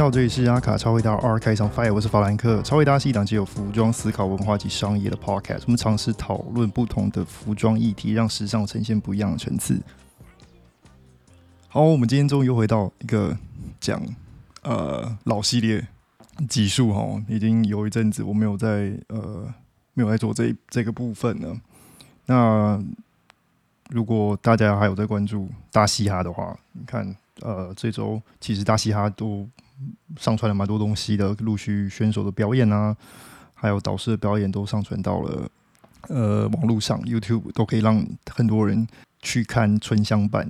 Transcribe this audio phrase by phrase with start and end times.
[0.00, 2.62] 好，这里是阿卡超伟大 R 开场 Fire，我是法兰克。
[2.62, 9.78] 超伟大是一档既有服装思考、文化及商业的 Podcast，我们尝试讨论不同的服装议题，让时尚呈现不一样的层次。
[11.68, 13.36] 好，我们今天终于又回到一个
[13.78, 14.00] 讲
[14.62, 15.86] 呃老系列
[16.48, 19.52] 集数哈，已经有一阵子我没有在呃
[19.92, 21.54] 没有在做这这个部分了。
[22.24, 22.82] 那
[23.90, 29.46] 如果大家还有在关注大嘻哈的话，你看呃这周其实大嘻哈都。
[30.16, 32.96] 上传了蛮多东西的，陆续选手的表演啊，
[33.54, 35.50] 还有导师的表演都上传到了
[36.08, 38.86] 呃网络上，YouTube 都可以让很多人
[39.20, 40.48] 去看春香版，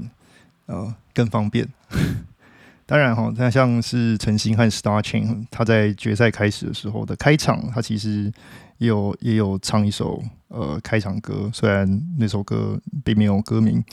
[0.67, 1.69] 呃更方便。
[2.87, 8.33] 当然哈，那像是陈星和 Star Chain，他在决赛开始的时候的开场，他其实
[8.79, 13.85] 也有也有唱一首呃开场歌，虽然那首歌并没有歌名。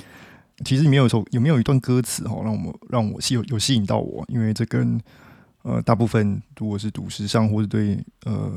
[0.66, 5.00] 其实里面有首有没有一段歌词哈，让我们让我吸有有吸引到我，因为这跟
[5.63, 8.52] 呃，大部分如果是读时尚或者对呃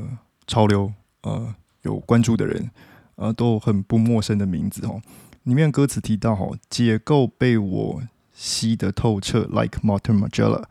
[0.47, 0.91] 潮流
[1.23, 2.69] 呃有关注的人，
[3.15, 5.01] 呃，都很不陌生的名字哦。
[5.43, 8.01] 里面歌词提到哈，解构被我
[8.33, 10.63] 吸得透彻，like Martin Margiela。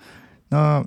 [0.49, 0.85] 那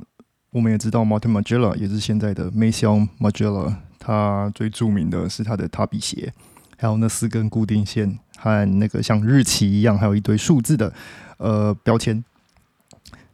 [0.51, 3.75] 我们也知道，Martin Margiela 也是现在的 Maison Margiela。
[3.99, 6.33] 他最著名的是他的塔比鞋，
[6.77, 10.93] 还有那四根固定线和那个像日期一样，还有一堆数字的
[11.37, 12.23] 呃标签。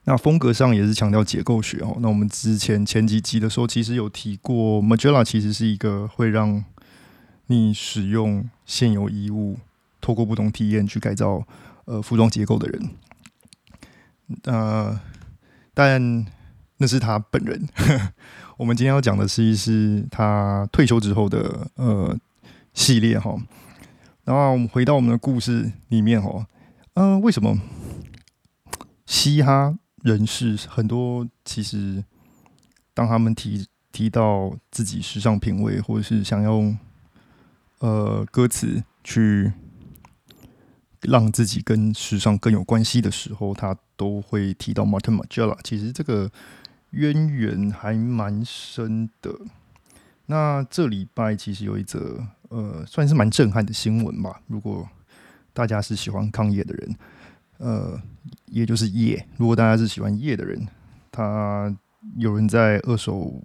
[0.05, 1.97] 那风格上也是强调结构学哦。
[1.99, 6.63] 那我们之前前几集的时候，其实有提过，Magella 其实是一个会让
[7.47, 9.57] 你使用现有衣物，
[10.01, 11.45] 透过不同体验去改造
[11.85, 12.89] 呃服装结构的人。
[14.43, 14.99] 呃，
[15.73, 16.25] 但
[16.77, 17.67] 那是他本人。
[18.57, 22.17] 我们今天要讲的是是他退休之后的呃
[22.73, 23.35] 系列哈。
[24.23, 26.45] 然后我们回到我们的故事里面哈，
[26.93, 27.57] 呃，为什么
[29.05, 29.75] 嘻哈？
[30.03, 32.03] 人士很多，其实
[32.93, 36.77] 当他们提提到自己时尚品味，或者是想用
[37.79, 39.51] 呃歌词去
[41.01, 45.57] 让自己跟时尚更有关系的时候，他都会提到 Martin Margiela。
[45.63, 46.31] 其实这个
[46.91, 49.37] 渊源还蛮深的。
[50.27, 54.41] 那这礼拜其实有一则呃，算是蛮震撼的新闻吧。
[54.47, 54.87] 如果
[55.53, 56.95] 大家是喜欢抗业的人。
[57.59, 58.01] 呃，
[58.47, 59.25] 也就是叶。
[59.37, 60.67] 如果大家是喜欢叶的人，
[61.11, 61.73] 他
[62.17, 63.41] 有人在二手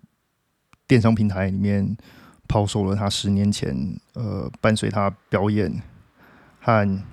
[0.88, 1.96] 电商平台里面
[2.48, 3.76] 抛售了他十年前
[4.14, 5.82] 呃伴随他表演
[6.60, 7.04] 和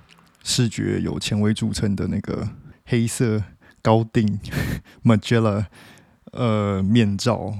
[0.43, 2.47] 视觉有前卫著称的那个
[2.85, 3.43] 黑色
[3.81, 4.39] 高定
[5.03, 5.65] Magella
[6.31, 7.53] 呃面罩。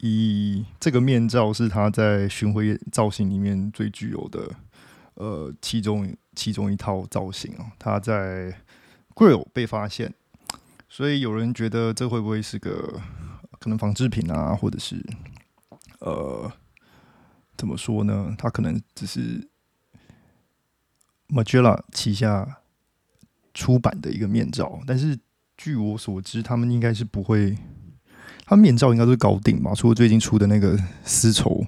[0.00, 4.48] 以这个面罩是他在巡回造型里面最具有的
[5.18, 6.12] 呃其中。
[6.38, 8.56] 其中一套造型哦，它在
[9.12, 10.14] Grill 被发现，
[10.88, 13.00] 所以有人觉得这会不会是个
[13.58, 15.04] 可能仿制品啊，或者是
[15.98, 16.48] 呃
[17.56, 18.36] 怎么说呢？
[18.38, 19.48] 它可能只是
[21.26, 22.60] Magella 旗下
[23.52, 25.18] 出版的一个面罩，但是
[25.56, 27.58] 据我所知，他们应该是不会，
[28.46, 29.74] 它面罩应该都是高定吧？
[29.74, 31.66] 除了最近出的那个丝绸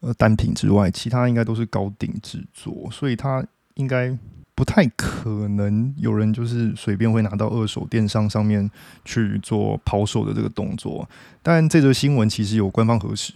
[0.00, 3.44] 呃单品之外，其他应该都是高定制作，所以它。
[3.76, 4.10] 应该
[4.54, 8.70] 不太可能有人就是随便会拿到二手电商上面
[9.04, 11.06] 去做抛售的这个动作。
[11.42, 13.34] 但这则新闻其实有官方核实，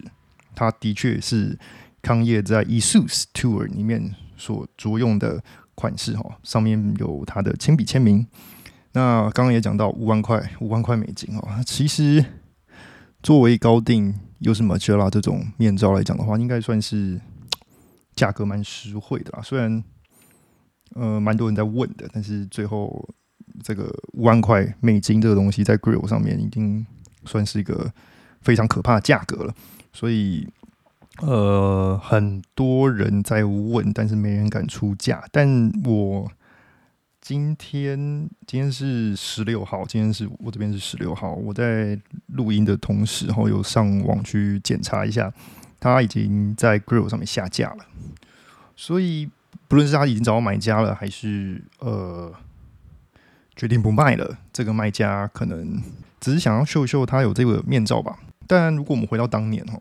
[0.54, 1.58] 它的确是
[2.00, 5.44] 康业在 Esus Tour 里面所着用的
[5.74, 8.26] 款式哈，上面有他的亲笔签名。
[8.92, 11.46] 那刚刚也讲到五万块，五万块美金哦。
[11.66, 12.24] 其实
[13.22, 17.20] 作为高定又是 Magella 这种面罩来讲的话，应该算是
[18.14, 19.40] 价格蛮实惠的啦。
[19.42, 19.82] 虽然
[20.94, 23.08] 呃，蛮多人在问的，但是最后
[23.62, 26.84] 这个五万块美金这个东西在 Grill 上面已经
[27.24, 27.92] 算是一个
[28.40, 29.54] 非常可怕的价格了，
[29.92, 30.48] 所以
[31.22, 35.22] 呃，很多人在问，但是没人敢出价。
[35.30, 36.30] 但我
[37.30, 37.96] 今天
[38.44, 41.96] 今天是十六号，今天是我这边是十六号，我在
[42.26, 45.32] 录音的同时，然后有上网去检查一下，
[45.78, 47.86] 它已经在 Grill 上面下架了，
[48.74, 49.30] 所以。
[49.68, 52.32] 不论是他已经找到买家了，还是呃
[53.54, 55.80] 决定不卖了，这个卖家可能
[56.18, 58.18] 只是想要秀秀他有这个面罩吧。
[58.48, 59.78] 但如果我们回到当年哦，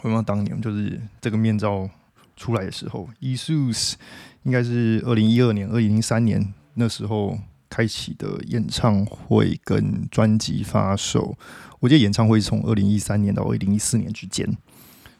[0.00, 1.90] 回到当年就是这个面罩
[2.38, 3.92] 出来的时候，Esus
[4.44, 7.38] 应该是二零一二年、二零零三年那时候
[7.68, 11.36] 开启的演唱会跟专辑发售。
[11.80, 14.46] 我记得演唱会是从二零一三年到二零一四年之间，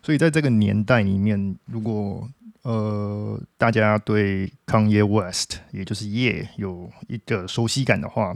[0.03, 2.29] 所以在这个年代里面，如果
[2.63, 8.33] 呃，大家对 Kanye West，也就是 Ye 有一个熟悉感的话，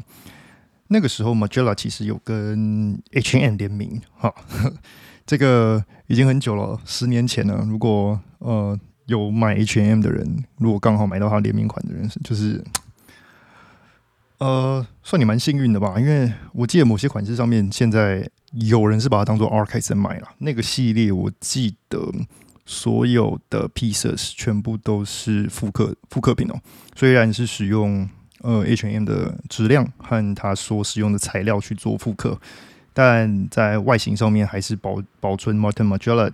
[0.88, 4.34] 那个时候 Magella 其实有跟 H&M 联名，哈，
[5.24, 7.64] 这个已经很久了，十年前了。
[7.68, 12.60] 如果呃有买 H&M 的人，如果刚好买到他联名款的人，就是
[14.38, 20.28] 呃算你蛮幸运的吧，因为我记得某些款式上面现在有人是把它当做 Archive 在卖了。
[20.38, 22.12] 那个系列我记得
[22.64, 26.60] 所有的 pieces 全部都是复刻复刻品哦，
[26.94, 28.08] 虽然是使用。
[28.42, 32.38] 呃，H&M 的质量和它所使用的材料去做复刻，
[32.92, 36.30] 但在外形上面还是保保存 Martin Margiela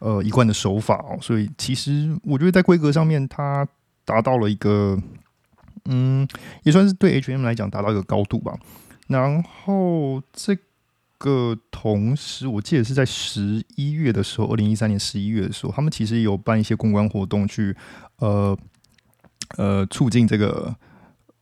[0.00, 3.68] 呃一贯的手法哦，所以其实我觉得在规格上面它
[4.06, 4.98] 达到了一个，
[5.84, 6.26] 嗯，
[6.62, 8.58] 也算是对 H&M 来讲达到一个高度吧。
[9.06, 10.56] 然后这
[11.18, 17.76] 个同时，我记得是在十一月的时候，二零一三年十一月的时候，他们其实有办一些公关活动，去
[18.18, 18.58] 呃
[19.56, 20.74] 呃促进这个。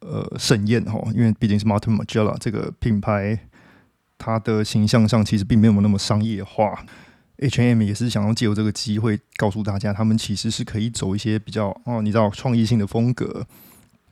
[0.05, 3.39] 呃，盛宴哈，因为毕竟是 Martin Margiela 这个品牌，
[4.19, 6.85] 它的形象上其实并没有那么商业化。
[7.37, 13.47] H&M 也是想要借由这个机会告诉大家，他们其实是可以走一些比较哦，你知道创意性的风格。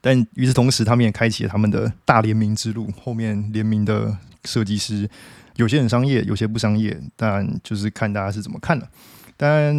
[0.01, 2.91] 但与此同时，他们也开启了他们的大联名之路。
[3.03, 5.09] 后面联名的设计师，
[5.57, 8.89] 有些很商业，有些不商业，但就是看大家是怎么看的。
[9.37, 9.75] 但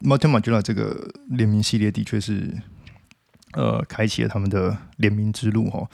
[0.00, 2.52] m a r t i n m a r g i l a 这个联名系列的确是。
[3.54, 5.84] 呃，开启了他们的联名之路哈。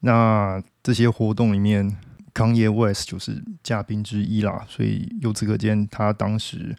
[0.00, 1.96] 那这些活动里面
[2.34, 4.66] ，Kanye West 就是嘉宾之一啦。
[4.68, 6.74] 所以由此可见，他当时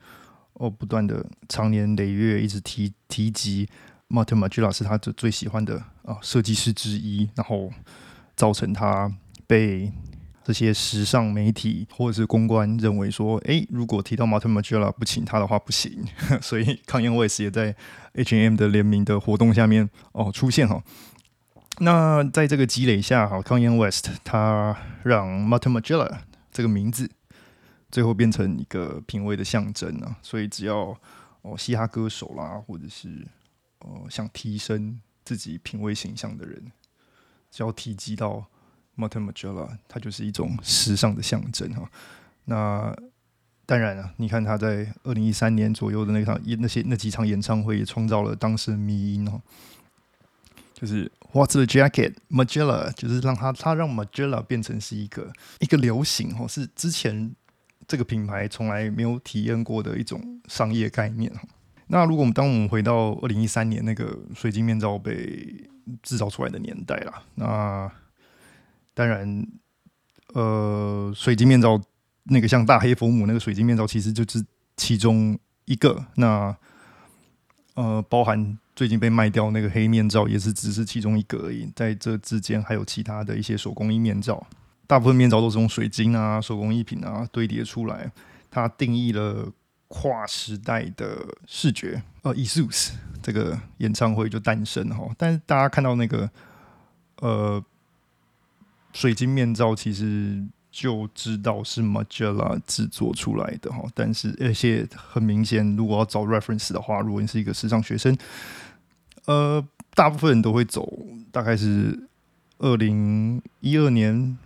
[0.56, 3.69] 哦不断的长年累月一直提提及
[4.10, 7.72] Martin Margiela 是他最最喜欢的啊设计师之一，然后
[8.36, 9.12] 造成他
[9.48, 9.92] 被。
[10.48, 16.06] 这些时尚媒体或者是公关认为说，诶，如果提到 Martin Margiela 不请他的话不行，
[16.40, 17.75] 所以康燕 West 也在
[18.13, 20.84] H&M 的联名的活动下面哦出现哈。
[21.80, 26.19] 那在这个积累下，哈，康燕 West 他让 Martin Margiela
[26.52, 27.10] 这个名字
[27.90, 30.16] 最后变成一个品味的象征啊。
[30.22, 30.96] 所以只要
[31.42, 33.25] 哦嘻哈歌手啦，或者是
[33.86, 36.72] 哦想提升自己品味形象的人，
[37.50, 38.46] 只要提及到。
[38.98, 41.92] Martin Margiela，它就是一种时尚的象征哈。
[42.46, 42.98] 那
[43.66, 49.42] 当然了，你看他在二零一三年左右的那场那些那几场演唱会，也创造了当时的迷音哦。
[50.74, 55.30] 就是 What's the jacket Margiela，就是让他他让 Margiela 变成是一个
[55.60, 57.36] 一个流行哦，是之前
[57.86, 61.42] 这个品牌从来没有体验过的一种商业概念哈。
[61.88, 65.70] 那如果我们当我们回到二零一三年那个水晶面罩被
[66.02, 67.92] 制造出来的年代啦，那
[68.94, 69.46] 当然，
[70.34, 71.80] 呃，水晶面罩
[72.24, 74.44] 那个像大黑佛母那个水晶面罩，其实就是
[74.78, 76.06] 其中一个。
[76.16, 76.56] 那
[77.76, 81.70] 呃，包含最近被卖掉那个黑面罩，也是只是其中一个而已。
[81.76, 84.48] 在这之间还有其他的一些手工艺面罩，
[84.88, 88.10] 大部分面罩都是用水晶啊、手工艺品啊堆叠出来。
[88.50, 89.52] 它定义了
[89.87, 92.01] 跨时代的视觉。
[92.21, 95.07] 呃 e s u s 这个演唱会就诞生哈。
[95.18, 96.30] 但是大家看到那个，
[97.18, 97.63] 呃。
[98.94, 108.18] 水晶面罩其实就知道是 Magella 制作出来的哈，但是而且很明显，如果要找 reference 的话，如果你是一个时尚学生，
[109.25, 109.61] 呃，
[109.94, 110.89] 大部分人都会走
[111.30, 112.07] 大概是
[112.59, 114.37] 二零一二年，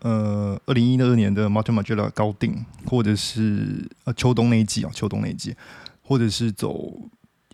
[0.00, 5.56] 呃，二零一二年的 Martin Magella 高定，或者是呃秋冬那一季啊，秋冬那一季，
[6.02, 7.08] 或者是走。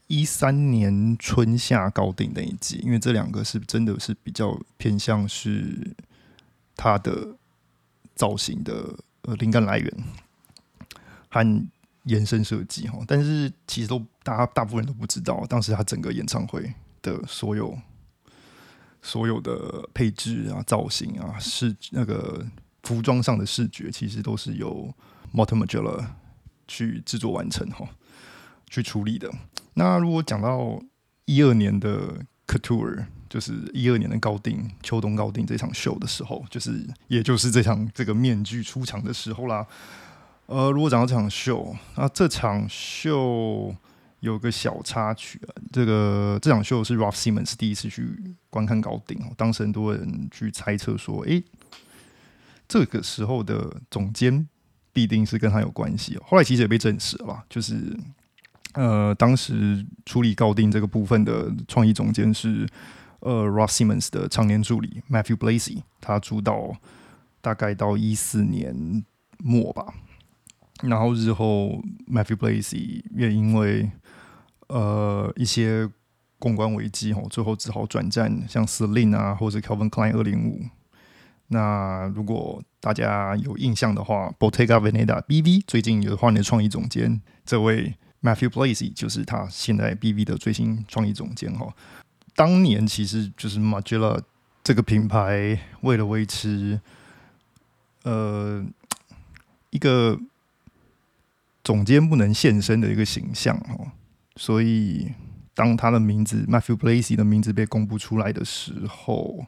[0.07, 5.97] 一三年春夏高定那一季，因为这两个是真的是比较偏向是
[6.77, 7.27] 它的
[8.15, 9.91] 造型的呃灵感来源
[11.31, 11.67] 和
[12.03, 16.71] 延伸设计哈，但是其实都大家大部分人都不知道，当时他整个演唱会
[17.01, 17.77] 的所有
[19.05, 22.45] 所有的配置啊、造型啊、视那个
[22.83, 24.93] 服装上的视觉，其实都是由
[25.31, 26.17] m o t o m a g e l l a
[26.67, 27.89] 去制作完成哈。
[28.71, 29.31] 去处理的。
[29.75, 30.83] 那如果讲到
[31.27, 32.13] 一二年的
[32.45, 39.65] Couture，就是一二年的高定秋冬高定这场秀的时候，就是也就是这场这个面具出场的时候啦。
[40.47, 43.73] 呃，如果讲到这场秀，那这场秀
[44.25, 45.55] 有个小插曲啊。
[45.73, 48.09] 这个这场秀是 Ralph Simmons 第一次去
[48.51, 51.45] 观看高定，当时很多人去猜测说，诶，
[52.67, 54.49] 这个时候的总监
[54.93, 56.19] 必定是跟他有关系。
[56.27, 57.97] 后来其实也被证实了，就是。
[58.77, 62.69] 呃，当时处理高定这个部分的创意总监是
[63.21, 66.75] 呃 Ross Simmons 的常年助理 Matthew Blazy，他主导
[67.41, 69.05] 大概到一四年
[69.39, 69.95] 末吧，
[70.83, 73.89] 然后日后 Matthew Blazy 也因为
[74.69, 75.89] 呃一些
[76.39, 80.61] 公关危机哦，最后只好转战像 Celine 啊或者 Calvin Klein 二零五
[81.49, 91.73] 那如果大家有印象的话，Bottega Veneta BV 最近有换了创意总监，这位 Matthew Blazy 就是他现在 BV 的最新创意总监哈。
[92.35, 94.21] 当年其实就是 Margiela
[94.63, 96.81] 这个品牌为了维持
[98.03, 98.65] 呃
[99.71, 100.19] 一个
[101.63, 103.93] 总监不能现身的一个形象哦，
[104.37, 105.13] 所以
[105.55, 109.47] 当他的名字 Matthew Blazy 的名字被公布出来的时候。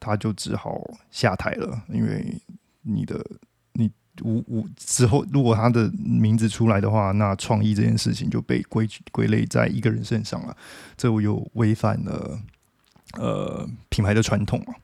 [0.00, 0.78] 他就只好
[1.10, 2.38] 下台了，因为
[2.82, 3.24] 你的
[3.72, 3.90] 你
[4.22, 10.54] 无无之后，如果他的名字出来的话，那创意这件事情就被归归类在一个人身上了，
[10.94, 12.38] 这又违反了
[13.14, 14.74] 呃品牌的传统嘛，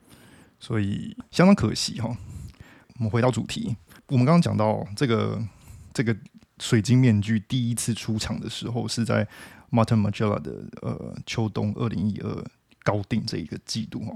[0.58, 2.16] 所以相当可惜哈。
[2.96, 5.38] 我们回到主题，我们刚刚讲到这个
[5.92, 6.16] 这个
[6.60, 9.26] 水晶面具第一次出场的时候，是在
[9.70, 10.52] Martin Margiela 的
[10.82, 12.44] 呃秋冬二零一二
[12.82, 14.14] 高定这一个季度哈。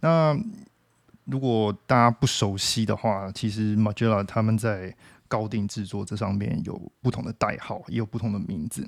[0.00, 0.38] 那
[1.24, 4.94] 如果大家不熟悉的话，其实 Margiela 他们在
[5.26, 8.86] 高定制作这上面有不同的代号，也有不同的名字。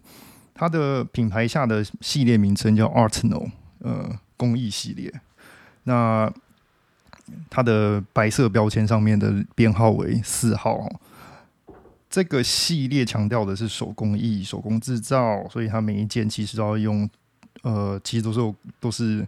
[0.53, 5.11] 它的品牌下的系列名称叫 Artno，呃，工艺系列。
[5.85, 6.31] 那
[7.49, 10.87] 它的白色标签上面的编号为四号。
[12.11, 17.09] 这个系列强调的是手工艺、手工制造，所以它每一件其实都要用，
[17.63, 19.27] 呃，其实都是都是。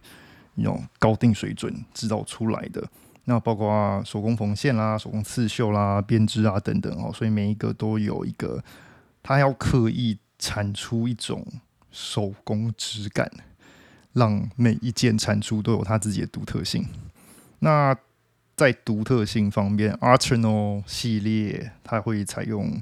[0.55, 2.85] 用高定水准制造出来的，
[3.23, 8.61] 那包括手工缝线啦、手工刺绣啦、编织啊等等哦，所以每一个都有一个，
[9.23, 11.47] 它要刻意产出一种
[11.89, 13.31] 手工质感，
[14.11, 16.85] 让每一件产出都有它自己的独特性。
[17.59, 17.95] 那
[18.61, 22.79] 在独特性方面，Artno 系列它会采用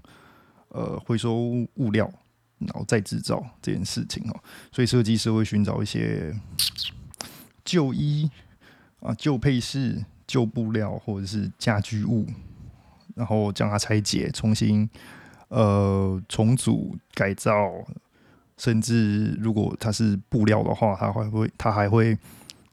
[0.67, 1.37] 呃回收
[1.75, 2.11] 物料，
[2.57, 4.43] 然后再制造这件事情哦，
[4.73, 6.35] 所以设计师会寻找一些。
[7.63, 8.29] 旧衣
[8.99, 12.25] 啊，旧配饰、旧布料或者是家居物，
[13.15, 14.89] 然后将它拆解，重新
[15.47, 17.71] 呃重组改造，
[18.57, 22.17] 甚至如果它是布料的话，它还会它还会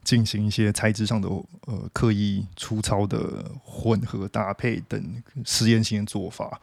[0.07, 1.27] 进行一些材质上的
[1.65, 6.61] 呃刻意粗糙的混合搭配等实验性的做法。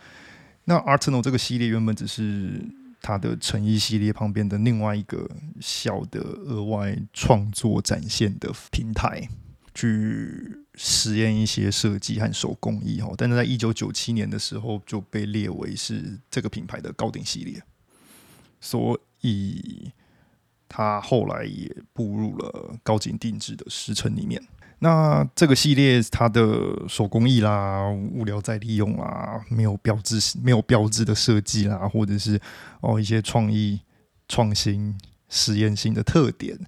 [0.65, 2.61] 那 Artno 这个系列原本只是。
[3.07, 5.29] 它的成衣系列旁边的另外一个
[5.61, 9.29] 小的额外创作展现的平台，
[9.75, 13.13] 去实验一些设计和手工艺哦。
[13.19, 17.63] 但是在一九九七年的时候就被列为是这个品牌的高定系列，
[18.59, 19.93] 所以
[20.69, 24.43] 它后来也步入了高精定制的时辰里面。
[24.81, 32.39] 那这个系列它的手工艺啦、物料再利用啦、没有标志、没有标志的设计啦，或者是
[32.81, 33.81] 哦一些创意、
[34.29, 34.95] 创新、
[35.31, 36.59] 实验性的特点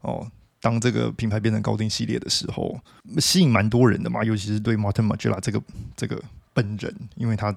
[0.00, 0.28] 哦，
[0.60, 2.80] 当这个品牌变成高定系列的时候，
[3.18, 5.62] 吸引蛮多人的嘛，尤其是对 Martin Margiela 这个
[5.94, 6.20] 这个
[6.52, 7.56] 本人，因为他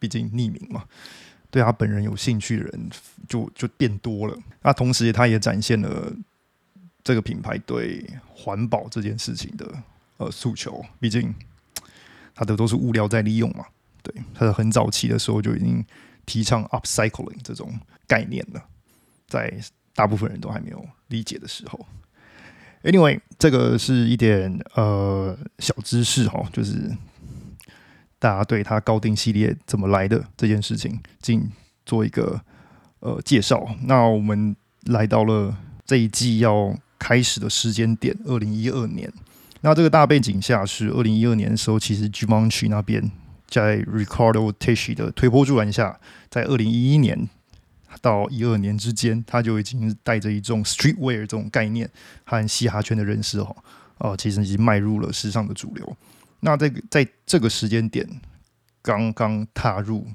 [0.00, 0.84] 毕竟匿名嘛，
[1.54, 2.90] 对他本人有兴趣的人
[3.28, 4.36] 就就变多了。
[4.62, 6.12] 那同时，他也展现了。
[7.06, 9.70] 这个品牌对环保这件事情的
[10.16, 11.34] 呃诉求，毕竟
[12.34, 13.66] 它的都是物料在利用嘛，
[14.02, 15.84] 对，他的很早期的时候就已经
[16.24, 18.64] 提倡 upcycling 这种概念了，
[19.28, 19.52] 在
[19.94, 21.86] 大部分人都还没有理解的时候。
[22.84, 26.90] Anyway，这个是一点呃小知识哈，就是
[28.24, 31.50] 大家对它高定系列怎么来的这件事情，进
[31.84, 32.40] 做一个
[33.00, 33.66] 呃介绍。
[33.82, 35.54] 那我们来到了
[35.84, 36.74] 这一季要。
[36.96, 39.12] 开始的时间点，二零一二年。
[39.60, 43.10] 那这个大背景下是二零一二年的时候，其实 Givenchy 那边
[43.46, 46.00] 在 Ricardo Tisci 的推波助澜下，
[46.30, 47.28] 在二零一一年
[48.00, 51.90] 到一二年之间，他就已经带着一种 Streetwear 这种概念
[52.24, 53.54] 和嘻哈圈的人士哈，
[53.98, 55.96] 哦，其实已经迈入了时尚的主流。
[56.44, 58.06] 那这个在这个时间点，
[58.82, 60.06] 刚刚踏入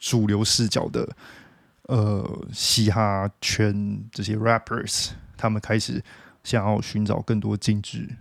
[0.00, 1.08] 主流视角的
[1.82, 5.10] 呃嘻哈圈这些 rappers。
[5.36, 6.02] 他们开始
[6.42, 8.16] 想要寻找更多精致、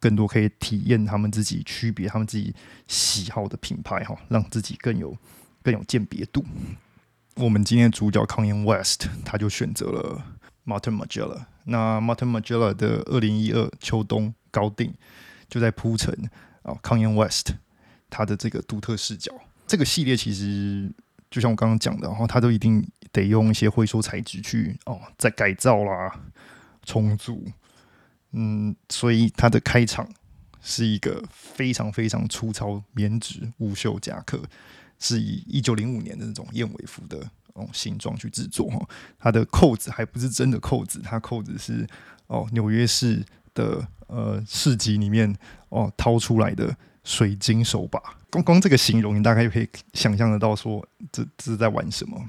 [0.00, 2.54] 更多可以体验他们自己区别、他们自己
[2.88, 5.14] 喜好的品牌，哈，让自己更有
[5.62, 6.42] 更有鉴别度。
[7.36, 10.24] 我们今天主角 Kanye West，他就选择了
[10.64, 11.44] Martin Magella，。
[11.64, 14.94] 那 Martin Margiela 的二零一二秋冬高定
[15.50, 16.30] 就在铺陈
[16.62, 17.52] 啊，Kanye West
[18.10, 19.32] 他的这个独特视角。
[19.66, 20.90] 这个系列其实
[21.30, 26.20] 就像我刚刚讲的，然后他都一定得用一些回收材质去哦，再改造啦。
[26.84, 27.46] 重组，
[28.32, 30.08] 嗯，所以它的开场
[30.60, 34.42] 是一个非常非常粗糙棉质无袖夹克，
[34.98, 38.84] 是以一九零五年的那种燕尾服的哦形状去制作哈。
[39.16, 41.86] 它的扣子还不是真的扣子，它扣子是
[42.26, 45.34] 哦纽约市的呃市集里面
[45.70, 47.98] 哦掏出来的水晶手把。
[48.30, 52.22] 光光这个形容，你大概就可以想象得到，说这这是在玩什么。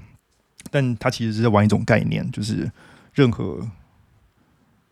[0.71, 2.71] 但他其实是在玩一种概念，就是
[3.13, 3.69] 任何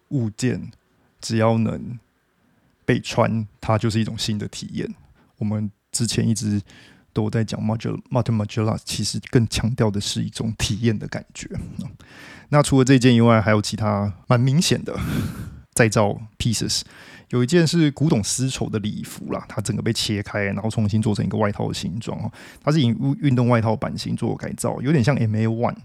[0.10, 0.72] 物件
[1.20, 1.98] 只要能
[2.86, 4.94] 被穿，它就是一种新的体验。
[5.38, 6.62] 我们之前一直
[7.14, 11.50] 都在讲 modular modular，其实更强调的是一种体验的感觉。
[12.50, 14.98] 那除了这件以外，还有其他蛮明显的
[15.74, 16.82] 再造 pieces。
[17.30, 22.30] 有一件是古董丝绸的礼服啦，它整个被切开，然后重新做成一个外套的形状哦。
[22.62, 22.88] 它是以
[23.22, 25.78] 运动外套版型做改造，有点像 MA One。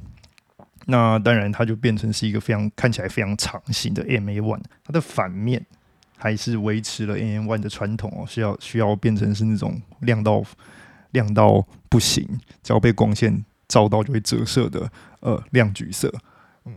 [0.87, 4.63] 那当然，它就变成是一个非常看起来非常长型的 MA One。
[4.85, 5.65] 它的反面
[6.17, 10.43] 还是维持了 MA One 的传统哦，需要需要变成是那种亮到
[11.13, 12.29] 亮到不行，
[12.63, 14.91] 只要被光线照到就会折射的
[15.21, 16.13] 呃亮橘色。
[16.65, 16.77] 嗯，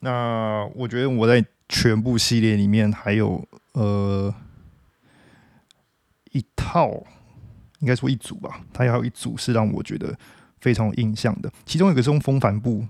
[0.00, 3.48] 那我觉得我在全部系列里面还有。
[3.72, 4.34] 呃，
[6.32, 6.90] 一套
[7.78, 10.18] 应该说一组吧，它还有一组是让我觉得
[10.60, 11.48] 非常有印象的。
[11.64, 12.84] 其中一个是用风帆布，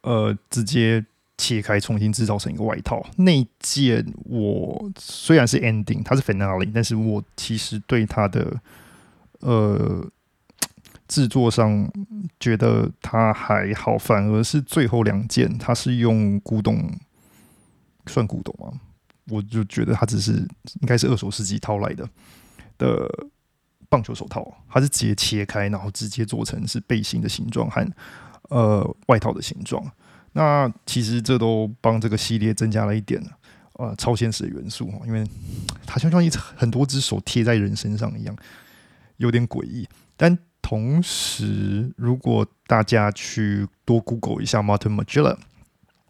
[0.00, 3.00] 呃，直接切开重新制造成一个外套。
[3.18, 8.60] 那件我虽然是 ending，它是 finale，但是我其实对它的
[9.38, 10.04] 呃
[11.06, 11.88] 制作上
[12.40, 16.90] 觉得它还好，反而是最后两件，它是用古董，
[18.08, 18.80] 算古董吗？
[19.30, 22.08] 我就觉得它只是应该是二手世纪掏来的
[22.78, 23.06] 的
[23.90, 27.86] 棒球手套，它是直接切开，然后直接做成是背心的形状和
[28.48, 29.84] 呃外套的形状。
[30.32, 33.22] 那其实这都帮这个系列增加了一点
[33.74, 35.22] 呃超现实的元素因为
[35.84, 38.34] 它就像一很多只手贴在人身上一样，
[39.18, 39.86] 有点诡异。
[40.16, 45.36] 但同时，如果大家去多 Google 一下 Martin Magella。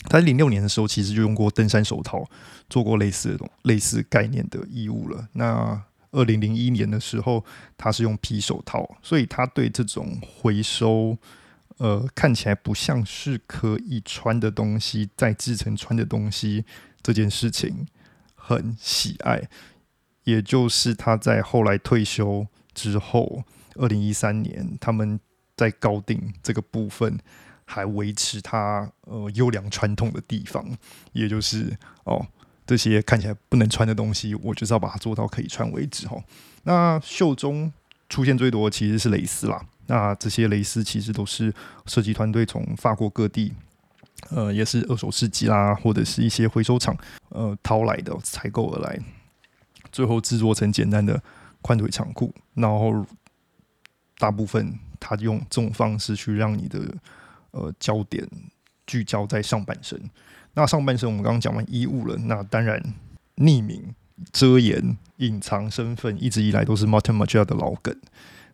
[0.05, 2.25] 他在零六年的时候，其实就用过登山手套
[2.71, 5.29] 做过类似的、类似概念的衣物了。
[5.33, 5.83] 那
[6.13, 7.45] 二零零一年的时候，
[7.77, 11.19] 他是用皮手套，所以他对这种回收，
[11.79, 16.65] 呃，看起来不像是可以穿的东西再制成穿的东西
[17.03, 17.87] 这件事情
[18.35, 19.49] 很喜爱。
[20.25, 23.43] 也就是他在后来退休之后，
[23.75, 25.19] 二零一三年，他们
[25.57, 27.19] 在高定这个部分。
[27.71, 30.67] 还维持它呃优良传统的地方，
[31.13, 32.27] 也就是哦
[32.67, 36.25] 这些看起来不能穿的东西，我就是要把它做到可以穿为止哦。
[36.63, 37.71] 那袖中
[38.09, 41.53] 出现最多的其实是蕾丝啦，那这些蕾丝其实都是
[41.85, 43.53] 设计团队从法国各地，
[44.31, 46.97] 呃也是二手市集啦，或者是一些回收厂
[47.29, 48.99] 呃淘来的采购而来，
[49.93, 51.23] 最后制作成简单的
[51.61, 53.05] 宽腿长裤，然后
[54.17, 56.81] 大部分他用这种方式去让你的。
[57.51, 58.27] 呃，焦点
[58.87, 60.01] 聚焦在上半身。
[60.55, 62.83] 那上半身我们刚刚讲完衣物了，那当然
[63.37, 63.95] 匿名、
[64.33, 67.97] 遮掩、隐藏身份，一直以来都是 Martin m a g i a 的老梗。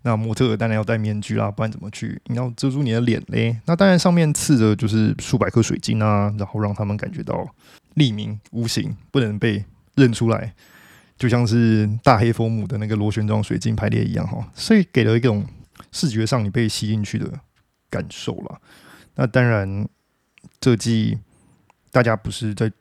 [0.03, 2.21] 那模特当然要戴面具啦，不然怎么去？
[2.27, 3.59] 你要遮住你的脸嘞。
[3.65, 7.49] 那当然上面刺着就是数百颗水晶啊，然后让他们感觉到
[7.95, 10.53] 匿名、无形，不能被认出来，
[11.17, 14.47] 就像是大黑佛母的那个螺旋状水晶排列一样哈。
[14.55, 15.43] 所以给了一种
[15.91, 17.41] 视觉上你被吸进去的
[17.95, 18.61] 感受了。
[19.15, 19.89] 那当然，
[20.59, 21.17] 这季
[21.93, 22.73] 大家不是在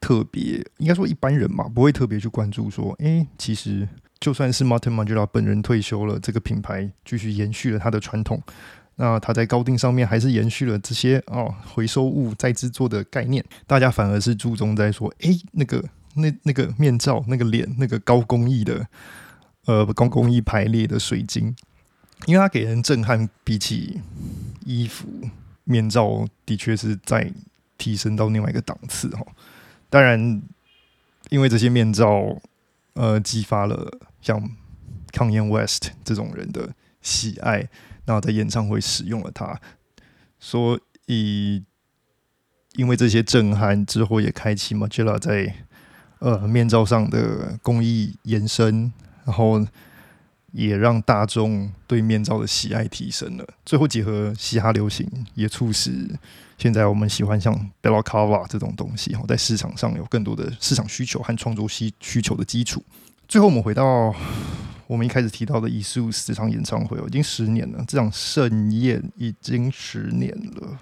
[0.00, 3.86] 特别，应该说一般人嘛，不会特别去关注说，哎，其实
[4.18, 8.42] 就算是 Martin m a n g e l a 本人退休了，这个品牌继续延续了它的传统。
[8.96, 15.82] 那他在高定上面还是延续了这些哦回收物再制作的概念，大家反而是注重在说，哎，那个
[16.14, 18.86] 那那个面罩、那个脸、那个高工艺的
[19.66, 21.54] 呃高工艺排列的水晶，
[22.26, 24.00] 因为它给人震撼，比起
[24.64, 25.06] 衣服。
[25.64, 27.32] 面罩的确是在
[27.78, 29.24] 提升到另外一个档次哈，
[29.88, 30.42] 当然，
[31.28, 32.40] 因为这些面罩
[32.94, 34.50] 呃激发了像
[35.12, 37.68] Kanye West 这种人的喜爱，
[38.06, 39.60] 那在演唱会使用了它，
[40.40, 41.62] 所以
[42.72, 45.54] 因为这些震撼之后，也开启 Magella 在
[46.18, 48.92] 呃面罩上的工艺延伸，
[49.24, 49.64] 然后。
[50.52, 53.46] 也让大众对面罩的喜爱提升了。
[53.64, 56.08] 最后结合嘻哈流行，也促使
[56.58, 62.82] 现在我们喜欢像 Bella Cava 这种东西，哈，在市场上有更多的市场需求和创作需需求的基础。
[63.28, 64.14] 最后，我们回到
[64.86, 70.80] 我们一开始提到的艺术这场演唱会，已经十年了，这场盛宴已经十年了。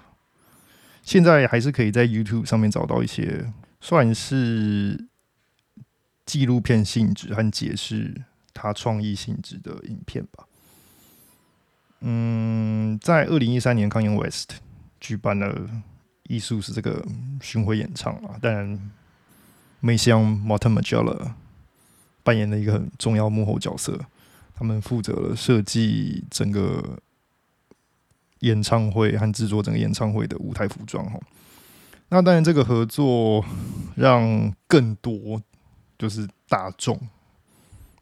[1.03, 5.07] 现在还是可以在 YouTube 上面找到一些算是
[6.25, 8.23] 纪录片性质和解释。
[8.61, 10.45] 他创意性质的影片吧。
[12.01, 14.55] 嗯，在二零一三年康 a n West
[14.99, 15.69] 举办了
[16.23, 17.05] 艺术是这个
[17.41, 18.37] 巡回演唱啊。
[18.41, 18.91] 当然，
[19.79, 21.31] 梅香 Martin Magella
[22.21, 23.97] 扮演了一个很重要幕后角色，
[24.53, 26.99] 他们负责了设计整个
[28.39, 31.17] 演唱会和制作整个演唱会的舞台服装哈。
[32.09, 33.45] 那当然，这个合作
[33.95, 35.41] 让更多
[35.97, 36.99] 就是大众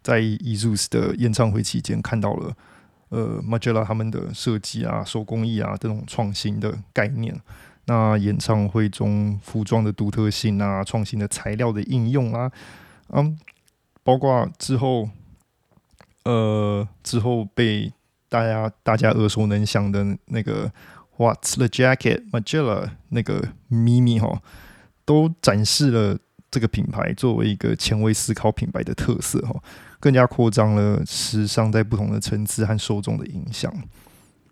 [0.08, 2.56] 在 Ezus 的演唱会期间看到了
[3.10, 7.38] 呃 Magella 他们的设计啊、手工艺啊这种创新的概念。
[7.88, 12.50] 那演唱会中服装的独特性啊、创新的材料的应用啊，
[13.10, 13.38] 嗯，
[14.02, 15.10] 包括之后
[16.24, 17.91] 呃之后被
[18.30, 20.72] 大家大家耳熟能详的那个。
[21.20, 22.30] What's the jacket?
[22.30, 24.39] Magella 那个咪咪哈，
[25.04, 29.62] 都展示了这个品牌作为一个前卫思考品牌的特色哈，
[29.99, 33.73] 更加扩张了时尚在不同的层次和受众的影响。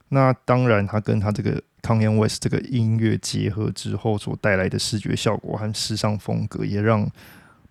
[0.10, 7.10] 那当然，它跟它这个 Kanye West 这个音乐结合之后所带来的视觉效果和时尚风格，也让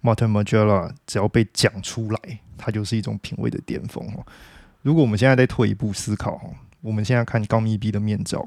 [0.02, 4.24] Martin Magella 只要被讲出来，它就是一种品味的巅峰哈。
[4.82, 8.46] 如果我们现在再退一步思考，我们现在看高密闭的面罩。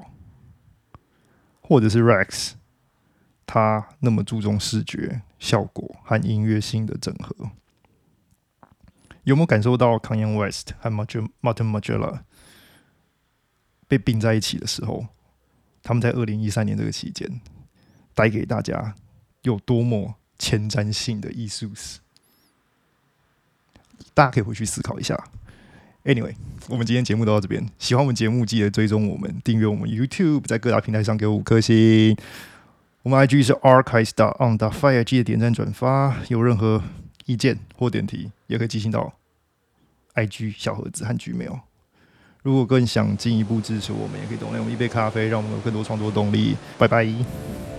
[1.62, 2.52] 或者是 Rex，
[3.46, 7.52] 他那么注重视觉效果和音乐性的整合，
[9.24, 12.22] 有没有感受到 Kanye West 和 Martin Magella
[13.88, 15.08] 被并在一起的时候，
[15.84, 17.42] 他们在二零一三年这个期间
[18.14, 18.96] 带给大家
[19.44, 22.00] 有多么前瞻性的艺术史？
[24.14, 25.16] 大家可以回去思考一下。
[26.04, 26.36] Anyway，
[26.70, 27.70] 我们今天节目都到这边。
[27.78, 32.16] 喜欢我们节目，记得追踪我们，订阅我们 YouTube，在各大平台上给我五颗星。
[33.04, 36.18] 我们 IG 是 Archive on the Fire，记得点赞转发。
[36.28, 36.84] 有任何
[37.26, 39.14] 意见或点题，也可以寄信到
[40.16, 41.60] IG 小盒子和 Gmail。
[42.44, 46.58] 如果更想进一步支持我们，也可以 donate 我们一杯咖啡，让我们有更多创作动力。
[46.78, 47.77] 拜拜。